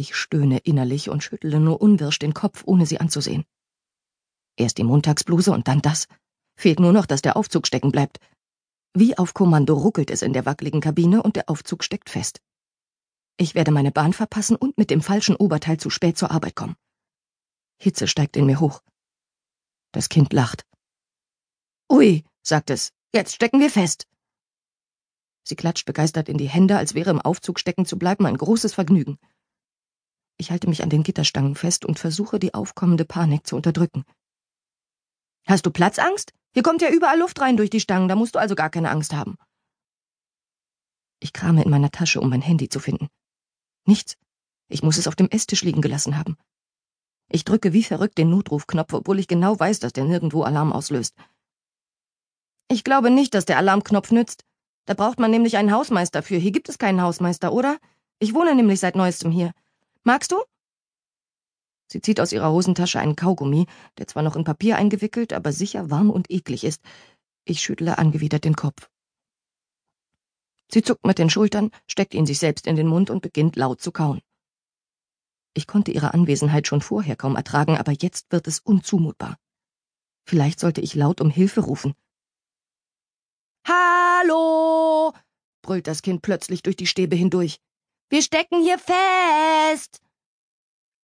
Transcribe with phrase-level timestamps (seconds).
[0.00, 3.44] Ich stöhne innerlich und schüttle nur unwirsch den Kopf, ohne sie anzusehen.
[4.56, 6.08] Erst die Montagsbluse und dann das.
[6.56, 8.18] Fehlt nur noch, dass der Aufzug stecken bleibt.
[8.94, 12.40] Wie auf Kommando ruckelt es in der wackeligen Kabine und der Aufzug steckt fest.
[13.36, 16.76] Ich werde meine Bahn verpassen und mit dem falschen Oberteil zu spät zur Arbeit kommen.
[17.78, 18.80] Hitze steigt in mir hoch.
[19.92, 20.64] Das Kind lacht.
[21.92, 24.06] Ui, sagt es, jetzt stecken wir fest.
[25.46, 28.72] Sie klatscht begeistert in die Hände, als wäre im Aufzug stecken zu bleiben ein großes
[28.72, 29.18] Vergnügen.
[30.40, 34.04] Ich halte mich an den Gitterstangen fest und versuche, die aufkommende Panik zu unterdrücken.
[35.46, 36.32] Hast du Platzangst?
[36.54, 38.90] Hier kommt ja überall Luft rein durch die Stangen, da musst du also gar keine
[38.90, 39.36] Angst haben.
[41.18, 43.08] Ich krame in meiner Tasche, um mein Handy zu finden.
[43.84, 44.16] Nichts.
[44.68, 46.38] Ich muss es auf dem Esstisch liegen gelassen haben.
[47.28, 51.14] Ich drücke wie verrückt den Notrufknopf, obwohl ich genau weiß, dass der nirgendwo Alarm auslöst.
[52.68, 54.46] Ich glaube nicht, dass der Alarmknopf nützt.
[54.86, 56.38] Da braucht man nämlich einen Hausmeister für.
[56.38, 57.76] Hier gibt es keinen Hausmeister, oder?
[58.18, 59.52] Ich wohne nämlich seit neuestem hier.
[60.04, 60.42] Magst du?
[61.90, 63.66] Sie zieht aus ihrer Hosentasche einen Kaugummi,
[63.98, 66.82] der zwar noch in Papier eingewickelt, aber sicher warm und eklig ist.
[67.44, 68.88] Ich schüttle angewidert den Kopf.
[70.70, 73.80] Sie zuckt mit den Schultern, steckt ihn sich selbst in den Mund und beginnt laut
[73.80, 74.20] zu kauen.
[75.52, 79.36] Ich konnte ihre Anwesenheit schon vorher kaum ertragen, aber jetzt wird es unzumutbar.
[80.24, 81.94] Vielleicht sollte ich laut um Hilfe rufen.
[83.66, 85.12] Hallo!
[85.62, 87.60] brüllt das Kind plötzlich durch die Stäbe hindurch.
[88.10, 90.02] Wir stecken hier fest!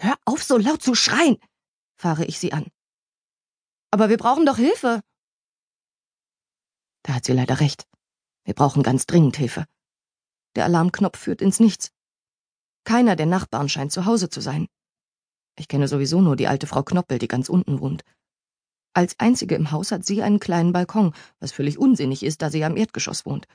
[0.00, 1.38] Hör auf, so laut zu schreien,
[1.96, 2.66] fahre ich sie an.
[3.92, 5.00] Aber wir brauchen doch Hilfe.
[7.04, 7.86] Da hat sie leider recht.
[8.44, 9.66] Wir brauchen ganz dringend Hilfe.
[10.56, 11.92] Der Alarmknopf führt ins Nichts.
[12.82, 14.66] Keiner der Nachbarn scheint zu Hause zu sein.
[15.56, 18.02] Ich kenne sowieso nur die alte Frau Knoppel, die ganz unten wohnt.
[18.92, 22.64] Als einzige im Haus hat sie einen kleinen Balkon, was völlig unsinnig ist, da sie
[22.64, 23.46] am Erdgeschoss wohnt.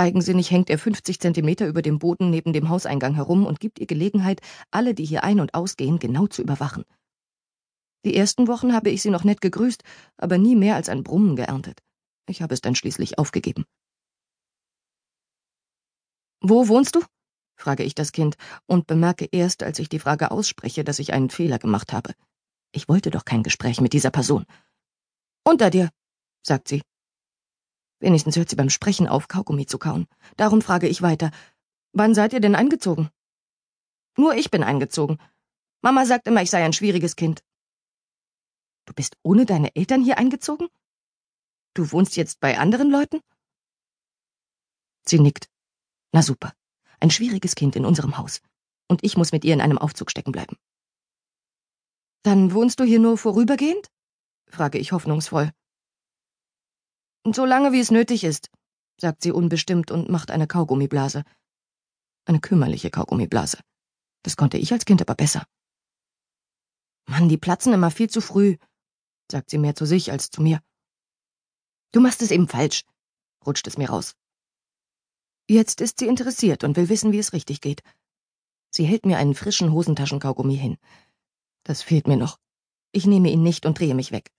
[0.00, 3.86] Eigensinnig hängt er 50 Zentimeter über dem Boden neben dem Hauseingang herum und gibt ihr
[3.86, 6.86] Gelegenheit, alle, die hier ein- und ausgehen, genau zu überwachen.
[8.06, 9.82] Die ersten Wochen habe ich sie noch nett gegrüßt,
[10.16, 11.82] aber nie mehr als ein Brummen geerntet.
[12.26, 13.66] Ich habe es dann schließlich aufgegeben.
[16.40, 17.02] Wo wohnst du?
[17.58, 21.28] frage ich das Kind und bemerke erst, als ich die Frage ausspreche, dass ich einen
[21.28, 22.14] Fehler gemacht habe.
[22.72, 24.46] Ich wollte doch kein Gespräch mit dieser Person.
[25.44, 25.90] Unter dir,
[26.42, 26.80] sagt sie
[28.00, 30.06] Wenigstens hört sie beim Sprechen auf, Kaugummi zu kauen.
[30.36, 31.30] Darum frage ich weiter.
[31.92, 33.10] Wann seid ihr denn eingezogen?
[34.16, 35.18] Nur ich bin eingezogen.
[35.82, 37.42] Mama sagt immer, ich sei ein schwieriges Kind.
[38.86, 40.68] Du bist ohne deine Eltern hier eingezogen?
[41.74, 43.20] Du wohnst jetzt bei anderen Leuten?
[45.06, 45.48] Sie nickt.
[46.12, 46.52] Na super.
[47.00, 48.40] Ein schwieriges Kind in unserem Haus.
[48.88, 50.56] Und ich muss mit ihr in einem Aufzug stecken bleiben.
[52.22, 53.90] Dann wohnst du hier nur vorübergehend?
[54.46, 55.52] frage ich hoffnungsvoll.
[57.24, 58.50] So lange, wie es nötig ist,
[58.98, 61.24] sagt sie unbestimmt und macht eine Kaugummiblase.
[62.24, 63.58] Eine kümmerliche Kaugummiblase.
[64.22, 65.46] Das konnte ich als Kind aber besser.
[67.06, 68.56] Mann, die platzen immer viel zu früh,
[69.30, 70.60] sagt sie mehr zu sich als zu mir.
[71.92, 72.84] Du machst es eben falsch,
[73.44, 74.14] rutscht es mir raus.
[75.48, 77.82] Jetzt ist sie interessiert und will wissen, wie es richtig geht.
[78.70, 80.78] Sie hält mir einen frischen Hosentaschenkaugummi hin.
[81.64, 82.38] Das fehlt mir noch.
[82.92, 84.30] Ich nehme ihn nicht und drehe mich weg.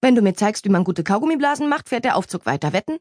[0.00, 2.72] Wenn du mir zeigst, wie man gute Kaugummiblasen macht, fährt der Aufzug weiter.
[2.72, 2.98] Wetten?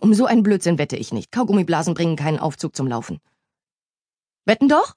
[0.00, 1.32] Um so einen Blödsinn wette ich nicht.
[1.32, 3.20] Kaugummiblasen bringen keinen Aufzug zum Laufen.
[4.44, 4.94] Wetten doch?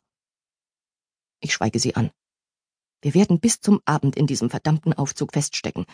[1.40, 2.12] Ich schweige sie an.
[3.02, 5.86] Wir werden bis zum Abend in diesem verdammten Aufzug feststecken.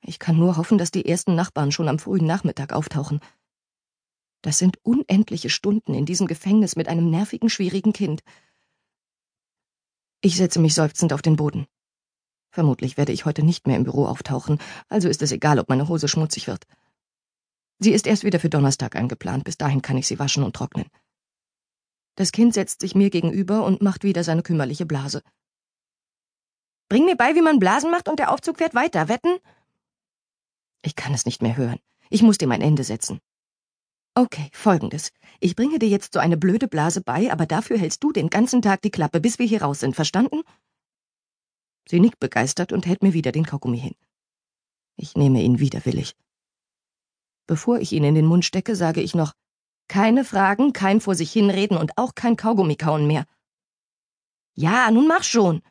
[0.00, 3.20] Ich kann nur hoffen, dass die ersten Nachbarn schon am frühen Nachmittag auftauchen.
[4.42, 8.22] Das sind unendliche Stunden in diesem Gefängnis mit einem nervigen, schwierigen Kind.
[10.20, 11.66] Ich setze mich seufzend auf den Boden.
[12.52, 14.58] Vermutlich werde ich heute nicht mehr im Büro auftauchen,
[14.90, 16.64] also ist es egal, ob meine Hose schmutzig wird.
[17.78, 20.86] Sie ist erst wieder für Donnerstag eingeplant, bis dahin kann ich sie waschen und trocknen.
[22.14, 25.22] Das Kind setzt sich mir gegenüber und macht wieder seine kümmerliche Blase.
[26.90, 29.38] Bring mir bei, wie man Blasen macht und der Aufzug fährt weiter, wetten?
[30.82, 31.78] Ich kann es nicht mehr hören.
[32.10, 33.18] Ich muss dem ein Ende setzen.
[34.14, 35.10] Okay, folgendes.
[35.40, 38.60] Ich bringe dir jetzt so eine blöde Blase bei, aber dafür hältst du den ganzen
[38.60, 40.42] Tag die Klappe, bis wir hier raus sind, verstanden?
[41.88, 43.94] Sie nickt begeistert und hält mir wieder den Kaugummi hin.
[44.96, 46.14] Ich nehme ihn widerwillig.
[47.46, 49.32] Bevor ich ihn in den Mund stecke, sage ich noch,
[49.88, 53.26] keine Fragen, kein vor sich hinreden und auch kein Kaugummi kauen mehr.
[54.54, 55.62] Ja, nun mach schon,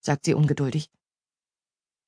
[0.00, 0.90] sagt sie ungeduldig.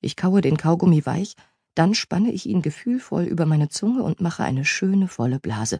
[0.01, 1.35] Ich kaue den Kaugummi weich,
[1.73, 5.79] dann spanne ich ihn gefühlvoll über meine Zunge und mache eine schöne volle Blase.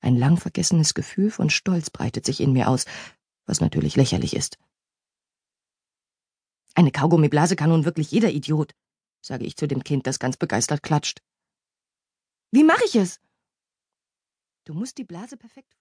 [0.00, 2.84] Ein lang vergessenes Gefühl von Stolz breitet sich in mir aus,
[3.46, 4.58] was natürlich lächerlich ist.
[6.74, 8.72] Eine Kaugummiblase kann nun wirklich jeder Idiot,
[9.24, 11.22] sage ich zu dem Kind, das ganz begeistert klatscht.
[12.50, 13.20] Wie mache ich es?
[14.64, 15.70] Du musst die Blase perfekt